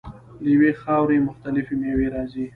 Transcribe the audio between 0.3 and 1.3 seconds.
له یوې خاورې